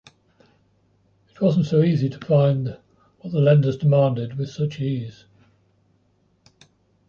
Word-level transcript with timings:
It 1.29 1.39
wasn’t 1.39 1.67
so 1.67 1.83
easy 1.83 2.09
to 2.09 2.17
find 2.17 2.75
what 3.19 3.31
the 3.33 3.39
lenders 3.39 3.77
demanded 3.77 4.35
with 4.35 4.49
such 4.49 4.79
ease. 4.79 5.25